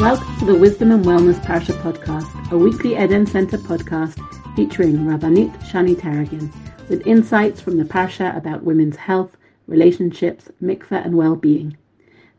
[0.00, 4.16] Welcome to the Wisdom and Wellness Parsha podcast, a weekly Eden Center podcast
[4.56, 6.50] featuring Rabbanit Shani Taragin,
[6.88, 11.76] with insights from the Parsha about women's health, relationships, mikveh, and well-being.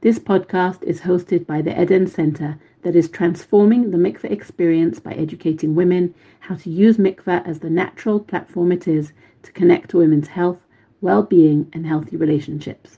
[0.01, 5.13] This podcast is hosted by the Eden Center that is transforming the mikveh experience by
[5.13, 9.97] educating women how to use mikveh as the natural platform it is to connect to
[9.97, 10.65] women's health,
[11.01, 12.97] well-being, and healthy relationships.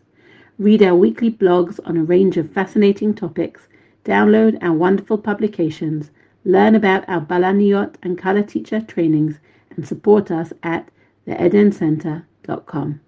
[0.58, 3.68] Read our weekly blogs on a range of fascinating topics
[4.06, 6.12] download our wonderful publications,
[6.46, 9.40] learn about our Balaniot and Kallah Teacher trainings,
[9.76, 10.90] and support us at
[11.28, 13.00] theedencenter.com.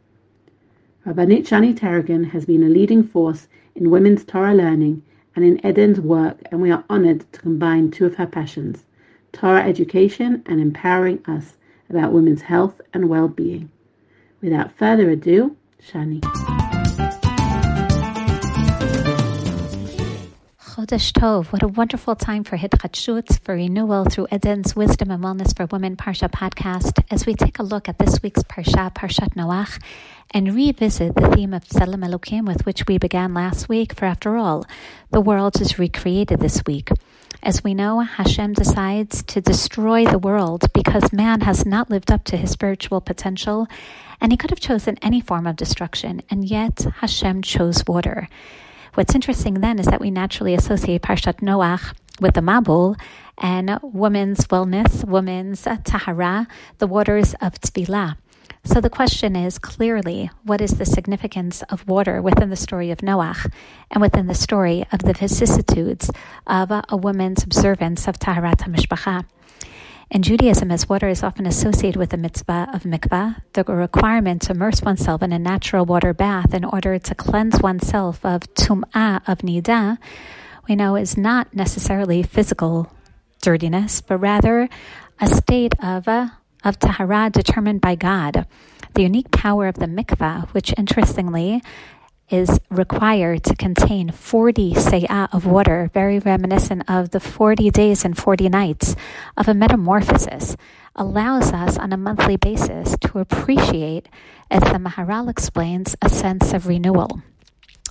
[1.06, 5.04] Rabbanit Shani Taragin has been a leading force in women's Torah learning
[5.36, 8.86] and in Eden's work, and we are honored to combine two of her passions,
[9.34, 11.58] Torah education and empowering us
[11.90, 13.70] about women's health and well-being.
[14.42, 16.65] Without further ado, Shani.
[20.86, 25.58] Chodesh Tov, what a wonderful time for Hitchadshut, for renewal through Eden's Wisdom and Wellness
[25.58, 29.82] for Women Parsha podcast, as we take a look at this week's Parsha, Parshat Noach,
[30.30, 34.38] and revisit the theme of Tzelem Elokim with which we began last week, for after
[34.38, 34.64] all,
[35.10, 36.90] the world is recreated this week.
[37.42, 42.26] As we know, Hashem decides to destroy the world because man has not lived up
[42.26, 43.68] to his spiritual potential,
[44.22, 48.30] and he could have chosen any form of destruction, and yet Hashem chose water.
[48.96, 52.98] What's interesting then is that we naturally associate Parshat Noach with the Mabul
[53.38, 58.16] and women's wellness, women's tahara, the waters of Tvilah.
[58.64, 63.00] So the question is clearly, what is the significance of water within the story of
[63.00, 63.52] Noach
[63.92, 66.10] and within the story of the vicissitudes
[66.48, 69.26] of a woman's observance of Taharat HaMishpacha?
[70.12, 74.52] In Judaism, as water is often associated with the mitzvah of mikvah, the requirement to
[74.52, 79.40] immerse oneself in a natural water bath in order to cleanse oneself of tum'ah, of
[79.40, 79.98] nida,
[80.68, 82.92] we know is not necessarily physical
[83.42, 84.70] dirtiness, but rather
[85.20, 86.28] a state of, uh,
[86.64, 88.46] of tahara determined by God.
[88.94, 91.62] The unique power of the mikvah, which interestingly
[92.30, 98.18] is required to contain 40 se'ah of water, very reminiscent of the 40 days and
[98.18, 98.96] 40 nights
[99.38, 100.58] of a metamorphosis,
[100.96, 104.10] allows us on a monthly basis to appreciate,
[104.50, 107.22] as the Maharal explains, a sense of renewal.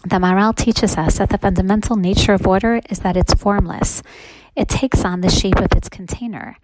[0.03, 4.03] The Maharal teaches us that the fundamental nature of water is that it's formless.
[4.57, 6.57] It takes on the shape of its container.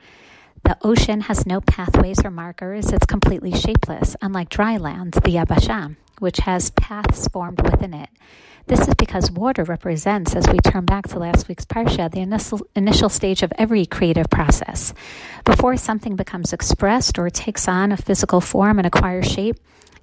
[0.65, 2.93] The ocean has no pathways or markers.
[2.93, 8.09] It's completely shapeless, unlike dry lands, the Yabashah, which has paths formed within it.
[8.66, 12.20] This is because water represents, as we turn back to last week's Parsha, the
[12.76, 14.94] initial, stage of every creative process.
[15.44, 19.56] Before something becomes expressed or takes on a physical form and acquires shape,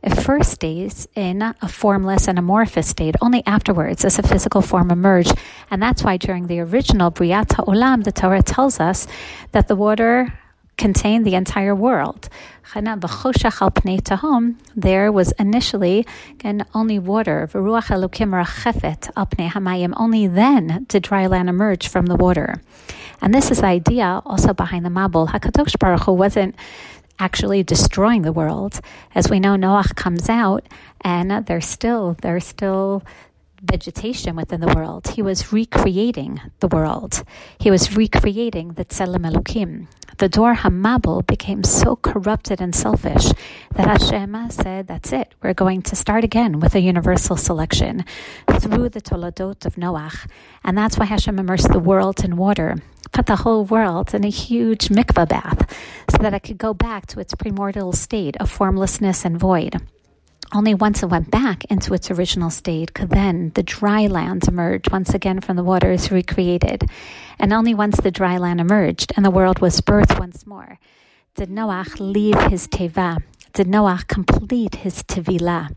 [0.04, 3.16] it first stays in a formless and amorphous state.
[3.22, 5.32] Only afterwards does a physical form emerge.
[5.72, 9.08] And that's why during the original Briat HaOlam, the Torah tells us
[9.54, 10.34] that the water
[10.78, 12.30] contained the entire world.
[14.76, 17.50] There was initially again, only water.
[19.98, 22.62] Only then did dry land emerge from the water.
[23.22, 25.30] And this is the idea also behind the Mabul.
[25.30, 26.56] HaKadosh Baruch Hu wasn't
[27.20, 28.80] actually destroying the world.
[29.16, 30.68] As we know, Noach comes out
[31.02, 33.04] and there's still, there's still
[33.62, 35.08] vegetation within the world.
[35.08, 37.24] He was recreating the world.
[37.60, 39.88] He was recreating the Tzelem Elokim.
[40.18, 43.32] The Dor HaMabul became so corrupted and selfish
[43.76, 45.36] that Hashem said, that's it.
[45.44, 48.04] We're going to start again with a universal selection
[48.60, 50.28] through the Toladot of Noach.
[50.64, 52.78] And that's why Hashem immersed the world in water
[53.12, 55.76] put the whole world in a huge mikvah bath
[56.10, 59.82] so that it could go back to its primordial state of formlessness and void.
[60.54, 64.90] Only once it went back into its original state could then the dry land emerge
[64.90, 66.90] once again from the waters recreated.
[67.38, 70.80] And only once the dry land emerged and the world was birthed once more
[71.38, 73.22] did Noach leave his teva,
[73.54, 75.70] did Noach complete his tevilah.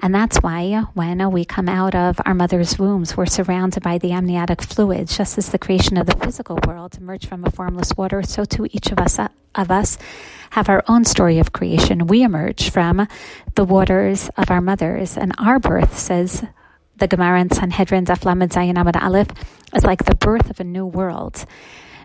[0.00, 4.12] And that's why when we come out of our mother's wombs, we're surrounded by the
[4.12, 8.22] amniotic fluids, just as the creation of the physical world emerged from a formless water,
[8.22, 9.18] so too each of us
[9.54, 9.96] of us
[10.50, 12.06] have our own story of creation.
[12.06, 13.06] We emerge from
[13.54, 16.44] the waters of our mothers, and our birth says
[16.96, 19.28] the Gemara in Sanhedrin Daf Zayin Amud Aleph
[19.74, 21.44] is like the birth of a new world.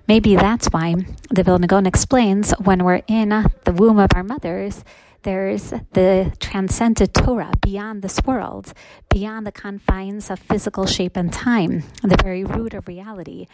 [0.07, 0.95] Maybe that's why
[1.29, 4.83] the Vilna Gaon explains when we're in the womb of our mothers
[5.23, 8.73] There's the transcendent Torah beyond this world,
[9.09, 13.47] beyond the confines of physical shape and time, the very root of reality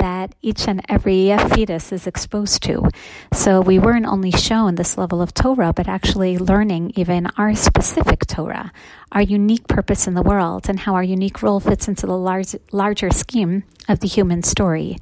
[0.00, 2.88] that each and every fetus is exposed to.
[3.34, 8.26] So we weren't only shown this level of Torah, but actually learning even our specific
[8.26, 8.72] Torah,
[9.12, 12.56] our unique purpose in the world, and how our unique role fits into the large,
[12.72, 14.96] larger scheme of the human story.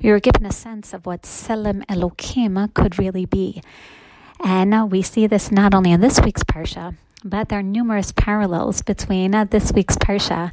[0.00, 3.60] We were given a sense of what Tzelem Elokim could really be.
[4.42, 6.94] And uh, we see this not only in this week's Parsha,
[7.24, 10.52] but there are numerous parallels between uh, this week's Parsha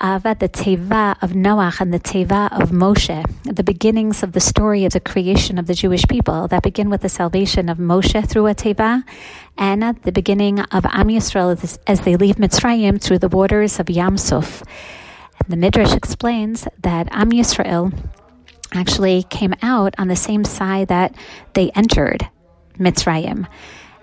[0.00, 4.40] of uh, the Teva of Noach and the Teva of Moshe, the beginnings of the
[4.40, 8.28] story of the creation of the Jewish people that begin with the salvation of Moshe
[8.28, 9.02] through a Teva,
[9.56, 13.88] and uh, the beginning of Am Yisrael as they leave Mitzrayim through the waters of
[13.88, 14.62] Yam Suf.
[15.48, 17.92] The Midrash explains that Am Yisrael
[18.72, 21.14] actually came out on the same side that
[21.54, 22.28] they entered
[22.78, 23.46] Mitzrayim.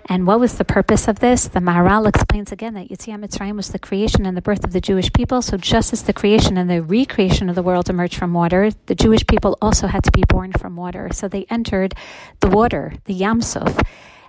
[0.06, 1.48] And what was the purpose of this?
[1.48, 4.80] The Maharal explains again that Yetziat Mitzrayim was the creation and the birth of the
[4.80, 5.40] Jewish people.
[5.40, 8.94] So just as the creation and the recreation of the world emerged from water, the
[8.94, 11.08] Jewish people also had to be born from water.
[11.12, 11.94] So they entered
[12.40, 13.82] the water, the Yamsuf.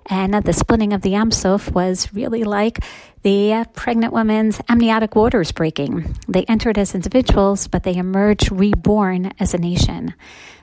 [0.07, 2.79] And the splitting of the Yamsuf was really like
[3.23, 6.15] the pregnant woman's amniotic waters breaking.
[6.27, 10.13] They entered as individuals, but they emerged reborn as a nation.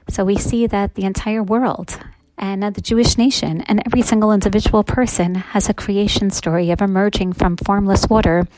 [0.09, 1.99] So we see that the entire world
[2.43, 7.35] and the Jewish nation, and every single individual person has a creation story of emerging
[7.35, 8.49] from formless water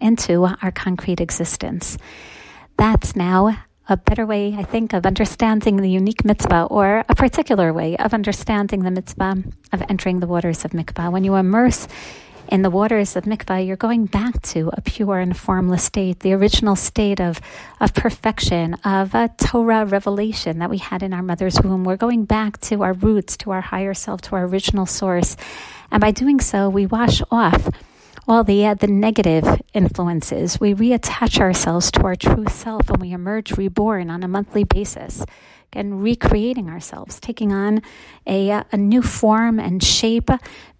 [0.00, 1.98] into our concrete existence.
[2.78, 3.58] That's now
[3.88, 8.14] a better way, I think, of understanding the unique mitzvah or a particular way of
[8.14, 9.42] understanding the mitzvah
[9.72, 11.10] of entering the waters of mikvah.
[11.10, 11.88] When you immerse
[12.52, 16.34] in the waters of mikvah, you're going back to a pure and formless state, the
[16.34, 17.40] original state of,
[17.80, 21.82] of perfection, of a Torah revelation that we had in our mother's womb.
[21.82, 25.34] We're going back to our roots, to our higher self, to our original source.
[25.90, 27.70] And by doing so, we wash off
[28.28, 30.60] all the, uh, the negative influences.
[30.60, 35.24] We reattach ourselves to our true self and we emerge reborn on a monthly basis
[35.72, 37.80] and recreating ourselves, taking on
[38.26, 40.28] a, uh, a new form and shape,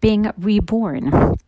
[0.02, 1.38] being reborn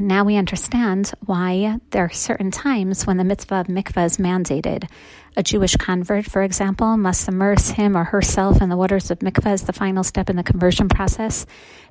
[0.00, 4.88] now we understand why there are certain times when the mitzvah of mikvah is mandated.
[5.36, 9.52] A Jewish convert, for example, must immerse him or herself in the waters of mikvah
[9.52, 11.46] as the final step in the conversion process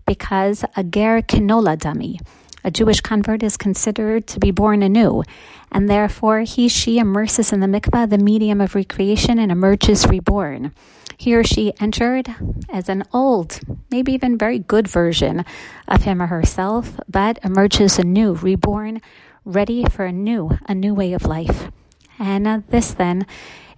[0.06, 2.20] because a ger kinola dami,
[2.64, 5.24] a Jewish convert is considered to be born anew,
[5.72, 10.74] and therefore he, she immerses in the mikvah, the medium of recreation, and emerges reborn.
[11.18, 12.34] He or she entered
[12.70, 13.60] as an old,
[13.92, 15.46] maybe even very good version
[15.88, 19.02] of him or herself, but emerges anew, reborn,
[19.46, 21.72] ready for a new, a new way of life.
[22.20, 23.26] And uh, this then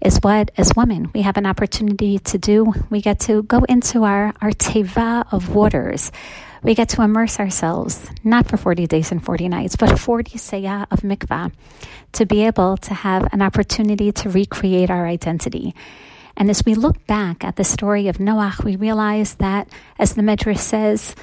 [0.02, 2.74] is what, as women, we have an opportunity to do.
[2.90, 6.12] We get to go into our, our teva of waters.
[6.66, 10.88] We get to immerse ourselves, not for 40 days and 40 nights, but 40 seyah
[10.90, 11.52] of mikvah,
[12.14, 15.76] to be able to have an opportunity to recreate our identity.
[16.36, 19.70] And as we look back at the story of Noach, we realize that,
[20.00, 21.16] as the Midrash says,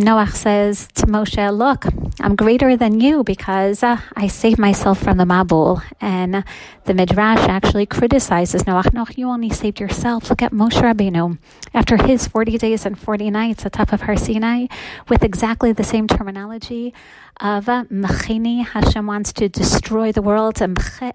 [0.00, 1.84] Noach says to Moshe, Look,
[2.18, 5.82] I'm greater than you because uh, I saved myself from the Mabul.
[6.00, 6.44] And
[6.84, 8.94] the Midrash actually criticizes Noach.
[8.94, 10.30] No, you only saved yourself.
[10.30, 11.36] Look at Moshe Rabbeinu.
[11.74, 14.68] After his 40 days and 40 nights atop of Har Sinai,
[15.10, 16.94] with exactly the same terminology
[17.38, 20.54] of uh, Mechini, Hashem wants to destroy the world.
[20.54, 21.12] Moshe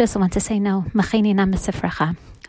[0.00, 1.46] is the one to say, No, Mechini na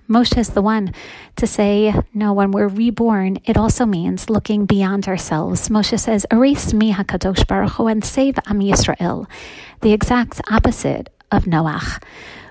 [0.09, 0.91] Moshe is the one
[1.35, 5.69] to say, no, when we're reborn, it also means looking beyond ourselves.
[5.69, 9.27] Moshe says, erase me, HaKadosh Baruch Hu, and save Am Yisrael.
[9.81, 12.01] The exact opposite of Noach,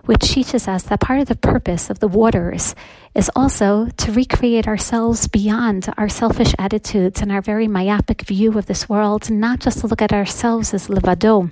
[0.05, 2.77] which teaches us that part of the purpose of the waters
[3.17, 8.67] is also to recreate ourselves beyond our selfish attitudes and our very myopic view of
[8.67, 11.51] this world, not just to look at ourselves as levado,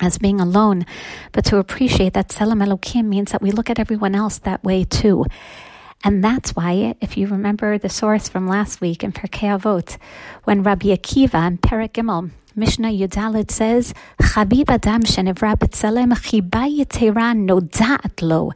[0.00, 0.86] as being alone,
[1.32, 4.84] but to appreciate that Tselem Elokim means that we look at everyone else that way
[4.84, 5.26] too.
[6.02, 9.98] And that's why, if you remember the source from last week in Pirkei Avot,
[10.44, 16.66] when Rabbi Akiva in Perek Gimel Mishnah Yud Dalet says, Chabib Adam Shenivra B'Tselem Chiba
[16.68, 18.50] Yitera Noda'at Lo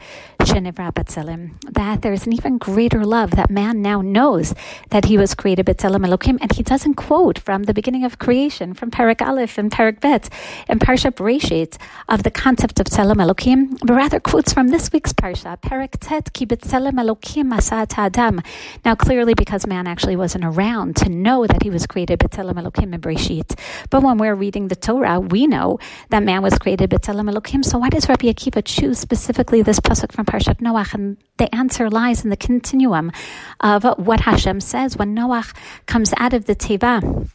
[0.45, 1.53] Shenivra B'Tselem.
[1.73, 4.55] That there is an even greater love that man now knows
[4.91, 8.75] that he was created B'Tselem Elokim, and he doesn't quote from the beginning of creation,
[8.75, 10.29] from Perek Aleph and Perek Bet,
[10.69, 11.77] and Parsha Bereshit
[12.09, 16.33] of the concept of Tselem Elokim, but rather quotes from this week's Parsha, Perek Tet
[16.33, 18.41] Ki B'Tselem Elokim Asat Adam.
[18.85, 22.93] Now clearly because man actually wasn't around to know that he was created B'Tselem Elokim
[22.93, 23.59] in Bereshit,
[23.91, 25.79] But when we're reading the Torah, we know
[26.11, 27.65] that man was created b'tzelem Elokim.
[27.65, 30.95] So why does Rabbi Akiva choose specifically this pasuk from Parshat Noach?
[30.95, 33.13] And the answer lies in the continuum
[33.61, 35.55] of what Hashem says when Noach
[35.87, 37.29] comes out of the Teva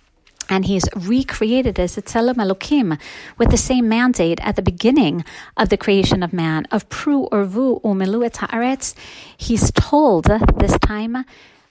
[0.49, 2.99] and he's recreated as a Tzelem Elokim
[3.37, 5.23] with the same mandate at the beginning
[5.55, 8.95] of the creation of man of Pru Urvu Umelu et Haaretz.
[9.37, 11.23] He's told this time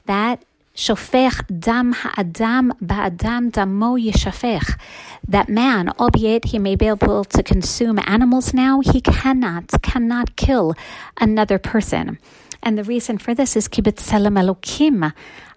[0.06, 0.44] that
[0.78, 4.78] Shofech dam ha'adam ba'adam damo yishafech.
[5.26, 10.76] That man, albeit he may be able to consume animals now, he cannot, cannot kill
[11.20, 12.20] another person.
[12.62, 15.12] And the reason for this is ki b'tzelem elokim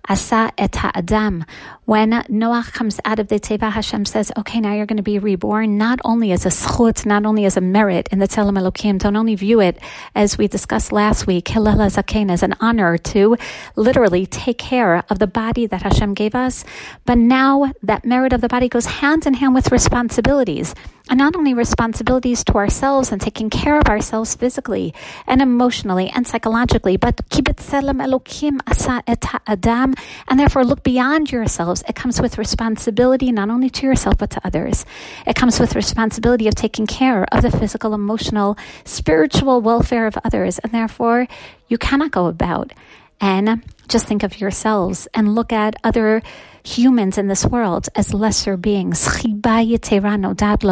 [0.07, 1.45] asa et ha'adam.
[1.85, 5.19] When Noach comes out of the Teva, Hashem says, okay, now you're going to be
[5.19, 8.97] reborn, not only as a zchut, not only as a merit in the Tzelem Elokim,
[8.99, 9.77] don't only view it,
[10.15, 13.35] as we discussed last week, Hillel Zaken, as an honor to
[13.75, 16.63] literally take care of the body that Hashem gave us,
[17.05, 20.73] but now that merit of the body goes hand in hand with responsibilities
[21.09, 24.93] and not only responsibilities to ourselves and taking care of ourselves physically
[25.27, 29.93] and emotionally and psychologically, but kibbutz elokim asa et adam,
[30.27, 31.83] and therefore look beyond yourselves.
[31.87, 34.85] It comes with responsibility not only to yourself but to others.
[35.25, 40.59] It comes with responsibility of taking care of the physical, emotional, spiritual welfare of others,
[40.59, 41.27] and therefore
[41.67, 42.73] you cannot go about
[43.21, 46.21] and just think of yourselves and look at other
[46.63, 49.05] humans in this world as lesser beings.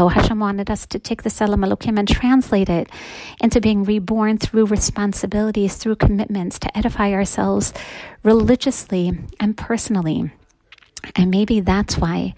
[0.09, 2.89] Hashem wanted us to take the Tzelem Elokim and translate it
[3.41, 7.73] into being reborn through responsibilities, through commitments to edify ourselves
[8.23, 10.31] religiously and personally.
[11.15, 12.35] And maybe that's why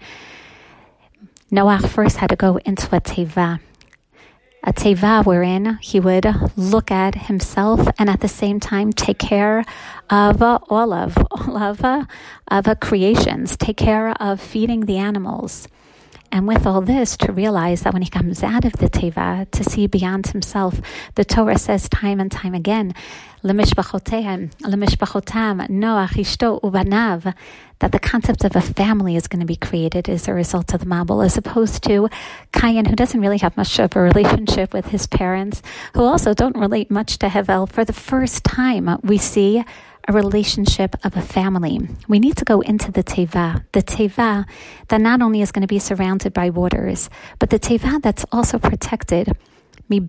[1.50, 3.60] Noah first had to go into a teva
[4.64, 6.26] a teva wherein he would
[6.56, 9.64] look at himself and at the same time take care
[10.10, 12.06] of all of all of,
[12.48, 15.68] of creations, take care of feeding the animals.
[16.34, 19.62] And with all this, to realize that when he comes out of the Teva, to
[19.62, 20.80] see beyond himself,
[21.14, 22.94] the Torah says time and time again,
[23.42, 23.54] that
[27.92, 30.86] the concept of a family is going to be created as a result of the
[30.86, 32.08] Mabul, as opposed to
[32.52, 35.60] Cain, who doesn't really have much of a relationship with his parents,
[35.92, 37.70] who also don't relate much to Hevel.
[37.70, 39.62] For the first time, we see
[40.08, 41.80] a relationship of a family.
[42.08, 44.46] We need to go into the teva, the teva
[44.88, 48.58] that not only is going to be surrounded by waters, but the teva that's also
[48.58, 49.36] protected.
[49.88, 50.08] The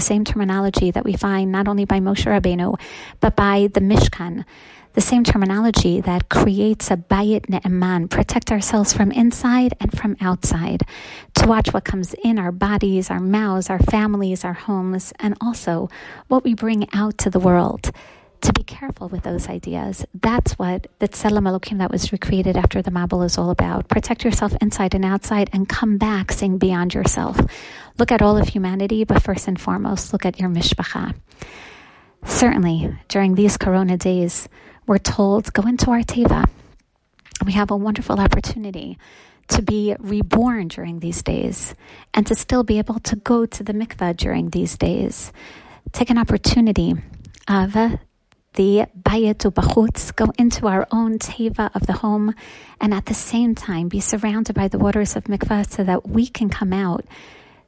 [0.00, 2.80] same terminology that we find not only by Moshe Rabbeinu,
[3.20, 4.44] but by the Mishkan
[4.96, 10.82] the same terminology that creates a bayit ne'eman, protect ourselves from inside and from outside,
[11.34, 15.90] to watch what comes in our bodies, our mouths, our families, our homes, and also
[16.28, 17.92] what we bring out to the world.
[18.40, 20.04] To be careful with those ideas.
[20.14, 23.88] That's what the Tzelem Elokim that was recreated after the Mabul is all about.
[23.88, 27.38] Protect yourself inside and outside and come back seeing beyond yourself.
[27.98, 31.14] Look at all of humanity, but first and foremost, look at your mishpacha.
[32.24, 34.48] Certainly, during these corona days,
[34.86, 36.48] we're told, go into our teva.
[37.44, 38.98] We have a wonderful opportunity
[39.48, 41.74] to be reborn during these days
[42.14, 45.32] and to still be able to go to the mikveh during these days.
[45.92, 46.94] Take an opportunity
[47.48, 47.72] of
[48.54, 52.34] the bayetu bachutz, go into our own teva of the home,
[52.80, 56.26] and at the same time be surrounded by the waters of mikveh so that we
[56.26, 57.04] can come out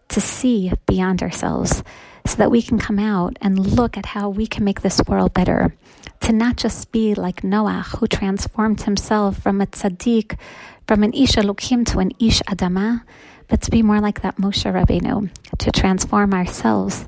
[0.09, 1.83] to see beyond ourselves,
[2.27, 5.35] so that we can come out and look at how we can make this world
[5.35, 5.75] better
[6.21, 10.39] to not just be like Noach, who transformed himself from a tzaddik,
[10.87, 13.03] from an ish elokim to an ish adama,
[13.49, 17.07] but to be more like that Moshe Rabbeinu, to transform ourselves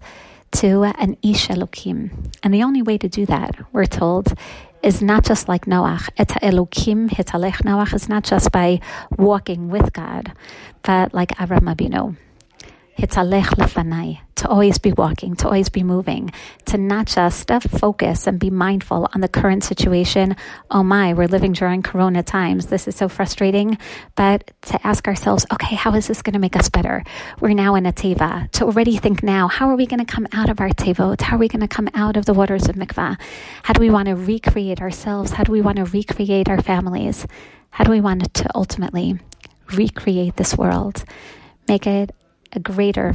[0.53, 2.11] to an ish elokim.
[2.43, 4.35] And the only way to do that, we're told,
[4.83, 6.09] is not just like Noach.
[6.17, 8.81] Et elokim hitalech Noach is not just by
[9.17, 10.33] walking with God,
[10.83, 12.17] but like Avram Abinu
[13.01, 16.31] hitzalech lefanai, to always be walking, to always be moving,
[16.67, 20.37] to not just focus and be mindful on the current situation.
[20.71, 22.67] Oh my, we're living during corona times.
[22.67, 23.79] This is so frustrating.
[24.17, 27.03] But to ask ourselves, okay, how is this going to make us better?
[27.41, 28.51] We're now in a teva.
[28.53, 31.23] To already think now, how are we going to come out of our tevot?
[31.23, 33.19] How are we going to come out of the waters of mikvah?
[33.63, 35.33] How do we want to recreate ourselves?
[35.33, 37.27] How do we want to recreate our families?
[37.71, 39.19] How do we want to ultimately
[39.73, 41.05] recreate this world?
[41.69, 42.15] Make it
[42.53, 43.15] a greater,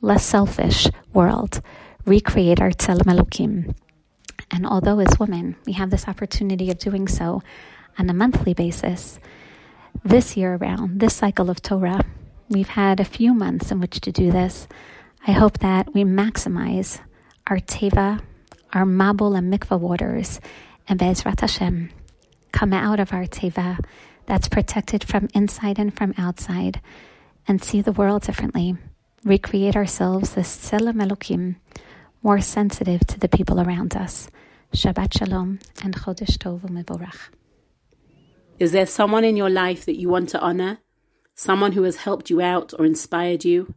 [0.00, 1.60] less selfish world,
[2.04, 3.74] recreate our Tzelem Elokim.
[4.50, 7.42] And although as women we have this opportunity of doing so
[7.98, 9.18] on a monthly basis,
[10.04, 12.04] this year around, this cycle of Torah,
[12.48, 14.68] we've had a few months in which to do this.
[15.26, 17.00] I hope that we maximize
[17.46, 18.20] our Teva,
[18.72, 20.40] our Mabul and Mikvah waters,
[20.88, 21.90] and Be'ezrat Hashem,
[22.52, 23.78] come out of our Teva
[24.26, 26.80] that's protected from inside and from outside,
[27.48, 28.76] and see the world differently,
[29.24, 31.56] recreate ourselves as Tselem Elokim,
[32.22, 34.30] more sensitive to the people around us.
[34.74, 37.28] Shabbat Shalom and Chodesh Tov Mevorach.
[38.58, 40.78] Is there someone in your life that you want to honor?
[41.34, 43.74] Someone who has helped you out or inspired you?